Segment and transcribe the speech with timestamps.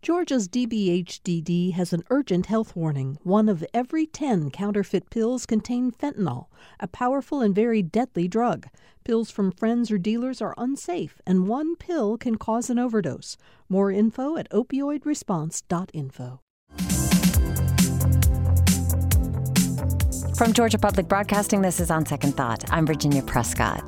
[0.00, 3.18] Georgia's DBHDD has an urgent health warning.
[3.24, 6.46] One of every 10 counterfeit pills contain fentanyl,
[6.78, 8.68] a powerful and very deadly drug.
[9.04, 13.36] Pills from friends or dealers are unsafe, and one pill can cause an overdose.
[13.68, 16.40] More info at opioidresponse.info.
[20.36, 22.64] From Georgia Public Broadcasting, this is On Second Thought.
[22.70, 23.82] I'm Virginia Prescott.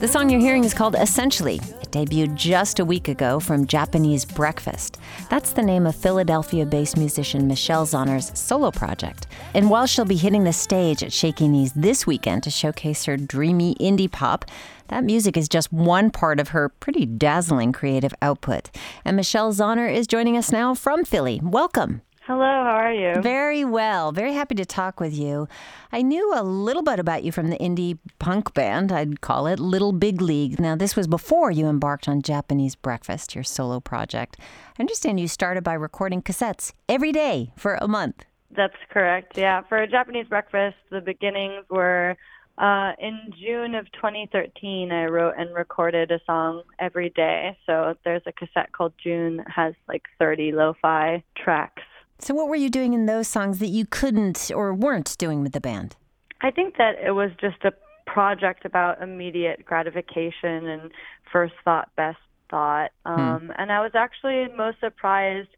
[0.00, 1.56] The song you're hearing is called Essentially.
[1.56, 4.98] It debuted just a week ago from Japanese Breakfast.
[5.28, 9.26] That's the name of Philadelphia based musician Michelle Zauner's solo project.
[9.52, 13.18] And while she'll be hitting the stage at Shaky Knees this weekend to showcase her
[13.18, 14.46] dreamy indie pop,
[14.88, 18.70] that music is just one part of her pretty dazzling creative output.
[19.04, 21.42] And Michelle Zauner is joining us now from Philly.
[21.44, 22.00] Welcome.
[22.30, 23.20] Hello, how are you?
[23.22, 24.12] Very well.
[24.12, 25.48] Very happy to talk with you.
[25.90, 29.58] I knew a little bit about you from the indie punk band, I'd call it
[29.58, 30.60] Little Big League.
[30.60, 34.36] Now, this was before you embarked on Japanese Breakfast, your solo project.
[34.78, 38.24] I understand you started by recording cassettes every day for a month.
[38.52, 39.62] That's correct, yeah.
[39.68, 42.16] For Japanese Breakfast, the beginnings were
[42.58, 47.58] uh, in June of 2013, I wrote and recorded a song every day.
[47.66, 51.82] So there's a cassette called June that has like 30 lo fi tracks.
[52.20, 55.52] So, what were you doing in those songs that you couldn't or weren't doing with
[55.52, 55.96] the band?
[56.42, 57.72] I think that it was just a
[58.06, 60.90] project about immediate gratification and
[61.32, 62.18] first thought, best
[62.50, 62.90] thought.
[63.06, 63.12] Hmm.
[63.12, 63.50] Um, hmm.
[63.56, 65.48] And I was actually most surprised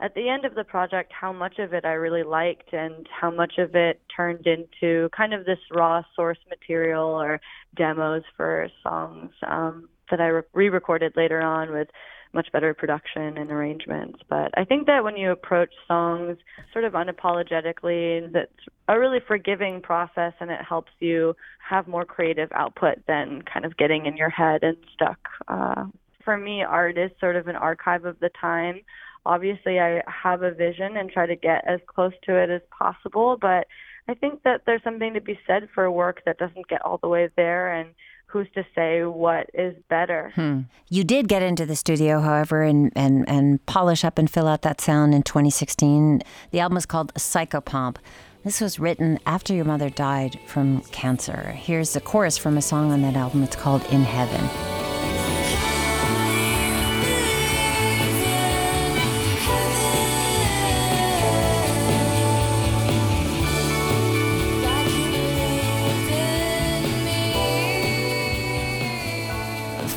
[0.00, 3.30] at the end of the project how much of it I really liked and how
[3.30, 7.40] much of it turned into kind of this raw source material or
[7.76, 11.88] demos for songs um, that I re recorded later on with
[12.32, 14.20] much better production and arrangements.
[14.28, 16.38] But I think that when you approach songs
[16.72, 18.50] sort of unapologetically, that's
[18.88, 21.34] a really forgiving process and it helps you
[21.68, 25.18] have more creative output than kind of getting in your head and stuck.
[25.48, 25.86] Uh,
[26.24, 28.80] for me, art is sort of an archive of the time.
[29.24, 33.36] Obviously, I have a vision and try to get as close to it as possible,
[33.40, 33.66] but
[34.08, 37.08] I think that there's something to be said for work that doesn't get all the
[37.08, 37.90] way there and
[38.32, 40.32] who's to say what is better.
[40.34, 40.60] Hmm.
[40.88, 44.62] You did get into the studio, however, and, and, and polish up and fill out
[44.62, 46.22] that sound in 2016.
[46.50, 47.96] The album is called Psychopomp.
[48.42, 51.52] This was written after your mother died from cancer.
[51.52, 53.42] Here's the chorus from a song on that album.
[53.42, 54.81] It's called In Heaven.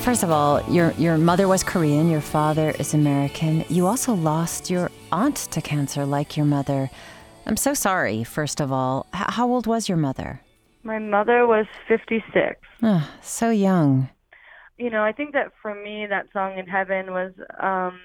[0.05, 3.65] First of all, your your mother was Korean, your father is American.
[3.69, 6.91] You also lost your aunt to cancer, like your mother.
[7.47, 8.23] I'm so sorry.
[8.23, 10.41] First of all, H- how old was your mother?
[10.83, 12.61] My mother was 56.
[12.83, 14.09] Oh, so young.
[14.77, 17.99] You know, I think that for me, that song in heaven was um,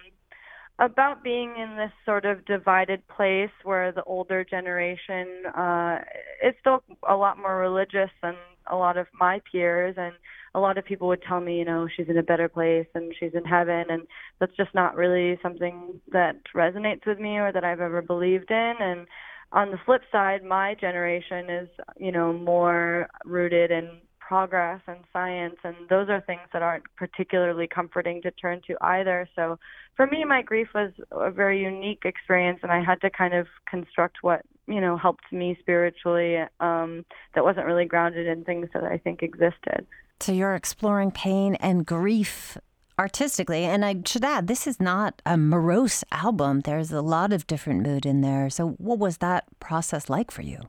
[0.78, 5.98] about being in this sort of divided place where the older generation uh,
[6.42, 8.36] is still a lot more religious than
[8.70, 10.14] a lot of my peers and
[10.54, 13.14] a lot of people would tell me, you know, she's in a better place and
[13.18, 14.02] she's in heaven, and
[14.40, 18.74] that's just not really something that resonates with me or that I've ever believed in.
[18.80, 19.06] And
[19.52, 25.56] on the flip side, my generation is, you know, more rooted in progress and science,
[25.64, 29.28] and those are things that aren't particularly comforting to turn to either.
[29.34, 29.58] So
[29.96, 33.46] for me, my grief was a very unique experience, and I had to kind of
[33.68, 37.04] construct what you know helped me spiritually um,
[37.34, 39.86] that wasn't really grounded in things that I think existed.
[40.20, 42.58] So you're exploring pain and grief
[43.00, 43.64] artistically.
[43.64, 46.60] And I should add, this is not a morose album.
[46.60, 48.50] There's a lot of different mood in there.
[48.50, 50.60] So, what was that process like for you?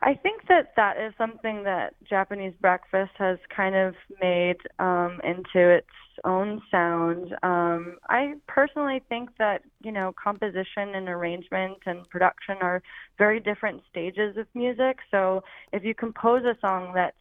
[0.00, 5.68] I think that that is something that Japanese breakfast has kind of made um, into
[5.68, 5.86] its
[6.24, 7.34] own sound.
[7.42, 12.82] Um, I personally think that you know composition and arrangement and production are
[13.18, 14.98] very different stages of music.
[15.10, 15.42] So
[15.72, 17.16] if you compose a song that's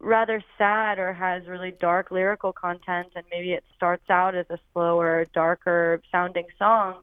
[0.00, 4.58] rather sad or has really dark lyrical content, and maybe it starts out as a
[4.72, 6.96] slower, darker sounding song.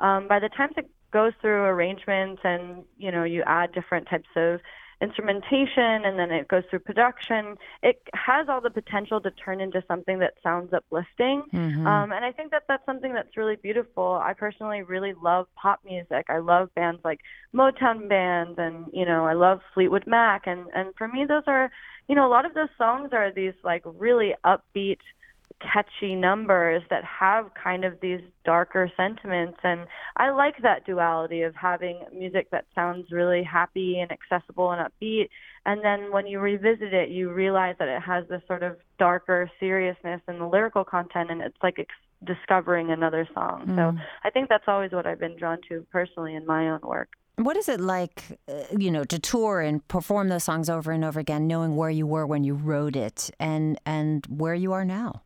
[0.00, 4.28] Um, by the time it goes through arrangements and you know you add different types
[4.36, 4.60] of
[5.02, 9.84] instrumentation and then it goes through production it has all the potential to turn into
[9.86, 11.42] something that sounds uplifting.
[11.52, 11.86] Mm-hmm.
[11.86, 14.18] um, and i think that that's something that's really beautiful.
[14.22, 16.26] I personally really love pop music.
[16.28, 17.20] I love bands like
[17.54, 20.46] motown bands and you know i love fleetwood mac.
[20.46, 21.70] And and for me those are
[22.08, 25.00] you know, a lot of those songs are these like really upbeat,
[25.60, 29.58] catchy numbers that have kind of these darker sentiments.
[29.62, 34.86] And I like that duality of having music that sounds really happy and accessible and
[34.86, 35.28] upbeat,
[35.66, 39.50] and then when you revisit it, you realize that it has this sort of darker
[39.58, 41.90] seriousness in the lyrical content, and it's like ex-
[42.24, 43.66] discovering another song.
[43.66, 43.76] Mm.
[43.76, 47.08] So I think that's always what I've been drawn to personally in my own work.
[47.36, 51.04] What is it like, uh, you know, to tour and perform those songs over and
[51.04, 54.84] over again, knowing where you were when you wrote it and and where you are
[54.84, 55.22] now?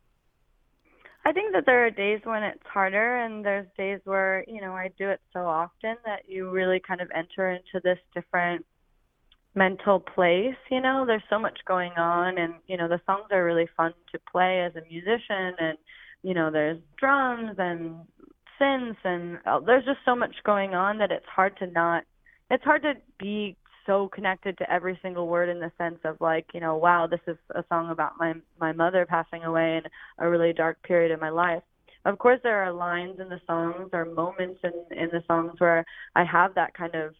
[1.24, 4.72] I think that there are days when it's harder, and there's days where you know
[4.72, 8.64] I do it so often that you really kind of enter into this different
[9.54, 10.56] mental place.
[10.70, 13.92] You know, there's so much going on, and you know the songs are really fun
[14.12, 15.78] to play as a musician, and
[16.22, 17.96] you know there's drums and
[18.60, 22.04] synths, and uh, there's just so much going on that it's hard to not.
[22.50, 23.56] It's hard to be
[23.90, 27.20] so connected to every single word in the sense of like you know wow this
[27.26, 29.82] is a song about my my mother passing away in
[30.18, 31.62] a really dark period in my life.
[32.04, 35.84] Of course there are lines in the songs or moments in in the songs where
[36.14, 37.14] i have that kind of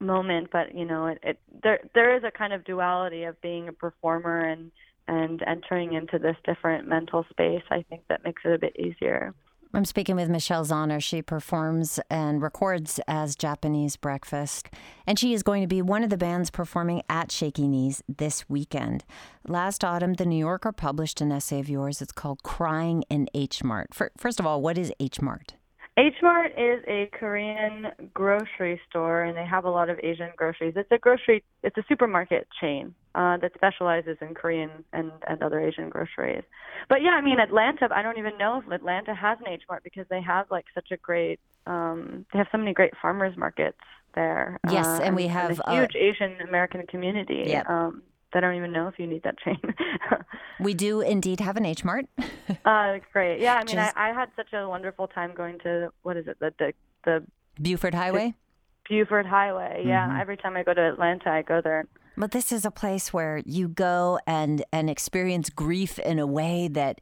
[0.00, 3.68] moment but you know it, it there there is a kind of duality of being
[3.68, 4.72] a performer and
[5.06, 9.32] and entering into this different mental space i think that makes it a bit easier
[9.74, 11.02] I'm speaking with Michelle Zauner.
[11.02, 14.68] She performs and records as Japanese Breakfast,
[15.06, 18.50] and she is going to be one of the bands performing at Shaky Knees this
[18.50, 19.02] weekend.
[19.48, 22.02] Last autumn, The New Yorker published an essay of yours.
[22.02, 23.94] It's called Crying in H Mart.
[24.18, 25.54] First of all, what is H Mart?
[25.98, 30.72] H Mart is a Korean grocery store, and they have a lot of Asian groceries.
[30.74, 35.60] It's a grocery, it's a supermarket chain uh, that specializes in Korean and and other
[35.60, 36.44] Asian groceries.
[36.88, 37.88] But yeah, I mean Atlanta.
[37.94, 40.92] I don't even know if Atlanta has an H Mart because they have like such
[40.92, 41.40] a great.
[41.66, 43.78] Um, they have so many great farmers markets
[44.14, 44.58] there.
[44.70, 47.44] Yes, uh, and we have a huge uh, Asian American community.
[47.46, 47.64] Yeah.
[47.68, 48.02] Um,
[48.34, 49.60] I don't even know if you need that chain.
[50.60, 52.06] we do indeed have an H Mart.
[52.64, 53.40] uh, great.
[53.40, 53.96] Yeah, I mean, Just...
[53.96, 56.72] I, I had such a wonderful time going to what is it the the,
[57.04, 57.24] the
[57.60, 58.34] Buford Highway.
[58.88, 59.84] Buford Highway.
[59.86, 60.20] Yeah, mm-hmm.
[60.20, 61.86] every time I go to Atlanta, I go there.
[62.16, 66.68] But this is a place where you go and and experience grief in a way
[66.68, 67.00] that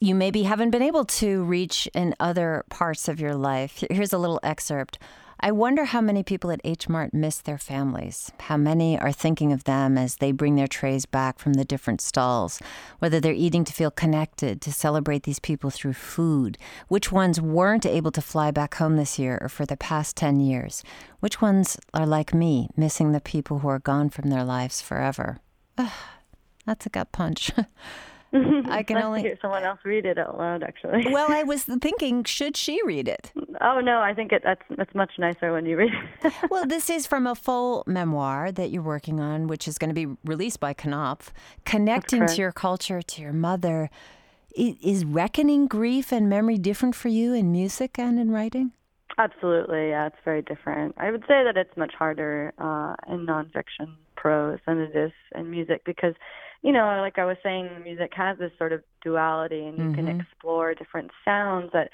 [0.00, 3.84] you maybe haven't been able to reach in other parts of your life.
[3.90, 4.98] Here's a little excerpt.
[5.42, 9.52] I wonder how many people at H Mart miss their families, how many are thinking
[9.52, 12.60] of them as they bring their trays back from the different stalls,
[12.98, 16.58] whether they're eating to feel connected, to celebrate these people through food,
[16.88, 20.40] which ones weren't able to fly back home this year or for the past 10
[20.40, 20.84] years,
[21.20, 25.38] which ones are like me, missing the people who are gone from their lives forever.
[25.78, 25.90] Ugh,
[26.66, 27.50] that's a gut punch.
[28.68, 30.62] I can only hear someone else read it out loud.
[30.62, 33.32] Actually, well, I was thinking, should she read it?
[33.60, 35.92] Oh no, I think it, that's that's much nicer when you read.
[36.22, 36.32] it.
[36.50, 39.94] well, this is from a full memoir that you're working on, which is going to
[39.94, 41.32] be released by Knopf,
[41.64, 43.90] connecting to your culture, to your mother.
[44.56, 48.72] Is reckoning grief and memory different for you in music and in writing?
[49.16, 50.94] Absolutely, yeah, it's very different.
[50.96, 55.50] I would say that it's much harder uh, in nonfiction prose than it is in
[55.50, 56.14] music because
[56.62, 59.94] you know, like I was saying, music has this sort of duality, and you mm-hmm.
[59.94, 61.90] can explore different sounds that,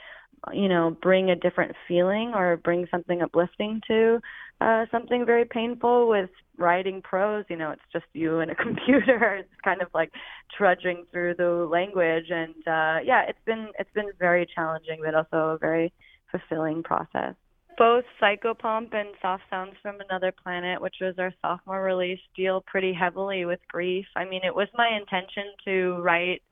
[0.53, 4.21] you know, bring a different feeling or bring something uplifting to
[4.61, 6.09] uh, something very painful.
[6.09, 9.37] With writing prose, you know, it's just you and a computer.
[9.37, 10.11] It's kind of like
[10.57, 15.55] trudging through the language, and uh, yeah, it's been it's been very challenging, but also
[15.55, 15.93] a very
[16.31, 17.35] fulfilling process
[17.79, 22.93] both Psychopomp and Soft Sounds from Another Planet, which was our sophomore release, deal pretty
[22.93, 24.07] heavily with grief.
[24.17, 26.43] I mean, it was my intention to write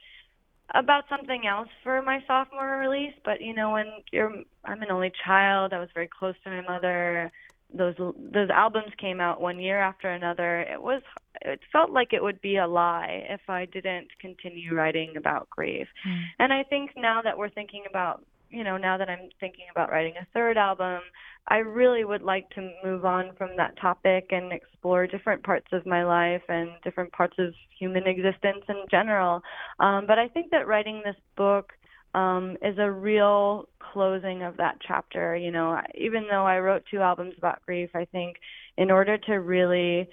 [0.74, 4.32] about something else for my sophomore release, but you know, when you're
[4.64, 7.30] I'm an only child, I was very close to my mother.
[7.72, 10.60] Those those albums came out one year after another.
[10.60, 11.02] It was
[11.42, 15.86] it felt like it would be a lie if I didn't continue writing about grief.
[16.06, 16.22] Mm.
[16.38, 19.90] And I think now that we're thinking about you know, now that I'm thinking about
[19.90, 21.00] writing a third album,
[21.48, 25.84] I really would like to move on from that topic and explore different parts of
[25.84, 29.42] my life and different parts of human existence in general.
[29.78, 31.72] Um, but I think that writing this book
[32.14, 35.36] um, is a real closing of that chapter.
[35.36, 38.36] You know, even though I wrote two albums about grief, I think
[38.78, 40.08] in order to really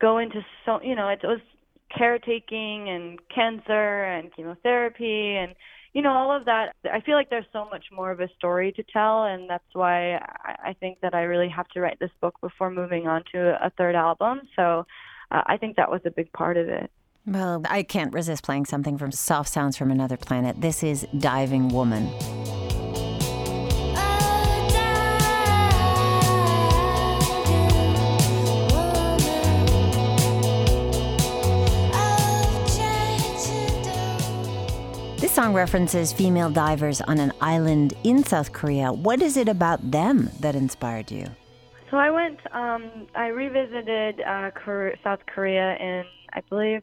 [0.00, 1.40] go into so, you know, it was
[1.96, 5.54] caretaking and cancer and chemotherapy and
[5.94, 8.72] you know, all of that, I feel like there's so much more of a story
[8.72, 12.34] to tell, and that's why I think that I really have to write this book
[12.40, 14.42] before moving on to a third album.
[14.56, 14.86] So
[15.30, 16.90] uh, I think that was a big part of it.
[17.26, 20.60] Well, I can't resist playing something from Soft Sounds from Another Planet.
[20.60, 22.10] This is Diving Woman.
[35.42, 38.92] Song references female divers on an island in South Korea.
[38.92, 41.26] What is it about them that inspired you?
[41.90, 42.38] So I went.
[42.52, 44.50] Um, I revisited uh,
[45.02, 46.82] South Korea in, I believe,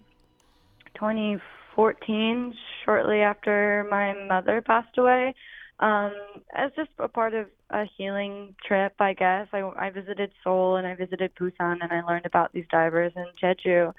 [0.95, 5.33] 2014, shortly after my mother passed away.
[5.79, 6.11] Um,
[6.53, 9.47] as just a part of a healing trip, I guess.
[9.53, 13.25] I, I visited Seoul and I visited Busan and I learned about these divers in
[13.41, 13.93] Jeju.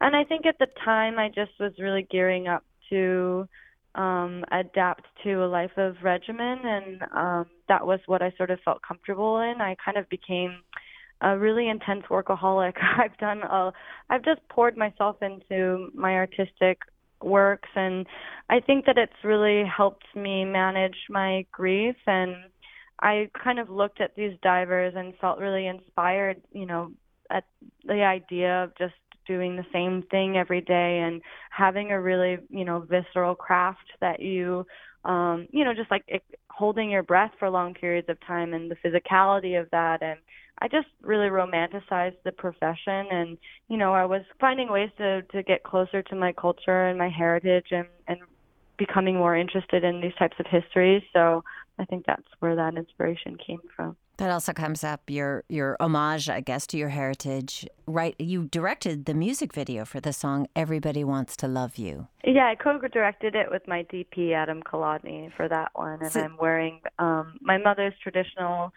[0.00, 3.48] And I think at the time I just was really gearing up to
[3.94, 8.58] um, adapt to a life of regimen, and um, that was what I sort of
[8.64, 9.60] felt comfortable in.
[9.60, 10.58] I kind of became
[11.20, 12.74] a really intense workaholic.
[12.98, 13.72] I've done a,
[14.10, 16.80] I've just poured myself into my artistic
[17.22, 18.06] works, and
[18.50, 21.96] I think that it's really helped me manage my grief.
[22.06, 22.34] And
[23.00, 26.92] I kind of looked at these divers and felt really inspired, you know,
[27.30, 27.44] at
[27.84, 28.94] the idea of just
[29.26, 34.20] doing the same thing every day and having a really you know visceral craft that
[34.20, 34.66] you
[35.04, 38.70] um you know just like it, holding your breath for long periods of time and
[38.70, 40.18] the physicality of that and
[40.60, 43.38] I just really romanticized the profession and
[43.68, 47.08] you know I was finding ways to to get closer to my culture and my
[47.08, 48.18] heritage and and
[48.76, 51.44] becoming more interested in these types of histories so
[51.78, 53.96] I think that's where that inspiration came from.
[54.18, 57.66] That also comes up your your homage, I guess, to your heritage.
[57.86, 62.46] Right, you directed the music video for the song "Everybody Wants to Love You." Yeah,
[62.46, 66.80] I co-directed it with my DP Adam Kolodny for that one, and so, I'm wearing
[66.98, 68.72] um, my mother's traditional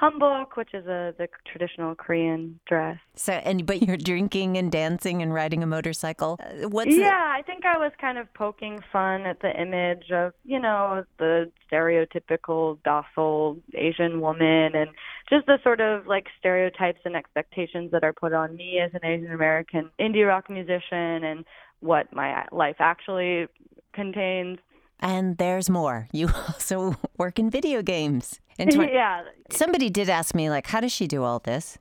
[0.00, 2.98] hanbok, which is a the traditional Korean dress.
[3.14, 6.38] So, and but you're drinking and dancing and riding a motorcycle.
[6.40, 7.34] Uh, what's yeah?
[7.36, 11.50] I think I was kind of poking fun at the image of you know the
[11.70, 14.90] stereotypical docile Asian woman and
[15.28, 19.04] just the sort of like stereotypes and expectations that are put on me as an
[19.04, 21.44] Asian American indie rock musician and
[21.80, 23.46] what my life actually
[23.92, 24.58] contains.
[25.00, 26.08] And there's more.
[26.12, 28.40] You also work in video games.
[28.58, 29.22] In tw- yeah.
[29.50, 31.78] Somebody did ask me, like, how does she do all this?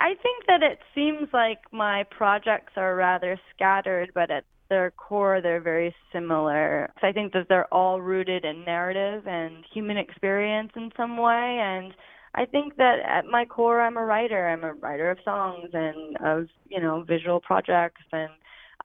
[0.00, 5.40] I think that it seems like my projects are rather scattered, but at their core,
[5.42, 6.90] they're very similar.
[7.00, 11.58] So I think that they're all rooted in narrative and human experience in some way.
[11.60, 11.92] And
[12.34, 14.48] I think that at my core, I'm a writer.
[14.48, 18.30] I'm a writer of songs and of, you know, visual projects and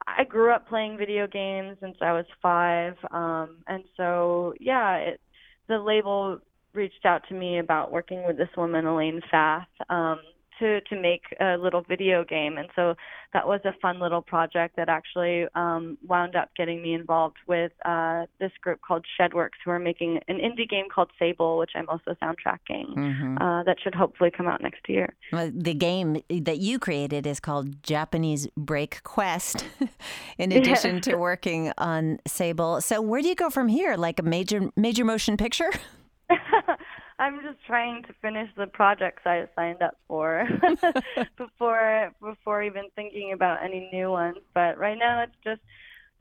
[0.06, 5.20] I grew up playing video games since I was five, um, and so yeah, it,
[5.68, 6.38] the label
[6.76, 10.18] reached out to me about working with this woman, Elaine Fath, um,
[10.58, 12.94] to to make a little video game, and so
[13.32, 17.72] that was a fun little project that actually um, wound up getting me involved with
[17.84, 21.88] uh, this group called Shedworks, who are making an indie game called Sable, which I'm
[21.88, 22.94] also soundtracking.
[22.96, 23.38] Mm-hmm.
[23.38, 25.14] Uh, that should hopefully come out next year.
[25.32, 29.66] Well, the game that you created is called Japanese Break Quest.
[30.38, 33.96] in addition to working on Sable, so where do you go from here?
[33.96, 35.70] Like a major major motion picture?
[37.18, 40.46] I'm just trying to finish the projects I signed up for
[41.36, 44.38] before before even thinking about any new ones.
[44.54, 45.60] But right now it's just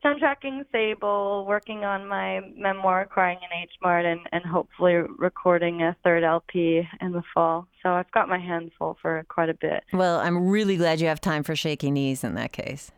[0.03, 5.95] soundtracking Sable, working on my memoir Crying in H Mart and, and hopefully recording a
[6.03, 7.67] third LP in the fall.
[7.81, 9.83] So I've got my hands full for quite a bit.
[9.91, 12.91] Well, I'm really glad you have time for shaky knees in that case.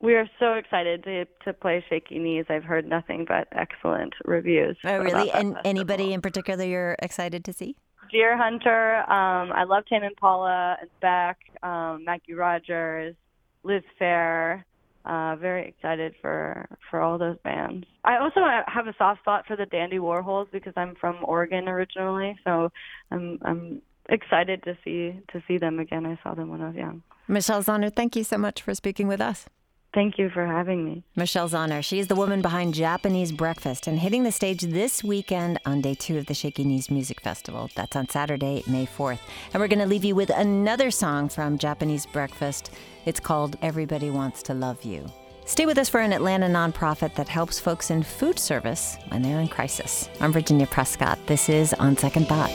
[0.00, 2.44] We are so excited to to play Shaky Knees.
[2.48, 4.76] I've heard nothing but excellent reviews.
[4.84, 5.30] Oh, really?
[5.30, 5.62] And festival.
[5.64, 7.76] anybody in particular you're excited to see?
[8.14, 9.00] Deerhunter.
[9.10, 13.16] Um, I love Tame Impala and Beck, um, Maggie Rogers,
[13.64, 14.64] Liz Phair.
[15.04, 17.86] Uh, very excited for for all those bands.
[18.04, 22.38] I also have a soft spot for the Dandy Warhols because I'm from Oregon originally,
[22.44, 22.70] so
[23.10, 26.06] I'm I'm excited to see to see them again.
[26.06, 27.02] I saw them when I was young.
[27.26, 29.46] Michelle Zauner, thank you so much for speaking with us.
[29.94, 31.02] Thank you for having me.
[31.16, 31.82] Michelle Zauner.
[31.82, 35.94] She is the woman behind Japanese Breakfast and hitting the stage this weekend on day
[35.94, 37.70] two of the Shaky Knees Music Festival.
[37.74, 39.20] That's on Saturday, May 4th.
[39.52, 42.70] And we're going to leave you with another song from Japanese Breakfast.
[43.06, 45.10] It's called Everybody Wants to Love You.
[45.46, 49.40] Stay with us for an Atlanta nonprofit that helps folks in food service when they're
[49.40, 50.10] in crisis.
[50.20, 51.18] I'm Virginia Prescott.
[51.26, 52.50] This is On Second Thought.